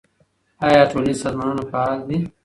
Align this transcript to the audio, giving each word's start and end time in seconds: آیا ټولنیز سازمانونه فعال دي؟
آیا 0.65 0.81
ټولنیز 0.91 1.17
سازمانونه 1.23 1.63
فعال 1.71 1.99
دي؟ 2.07 2.17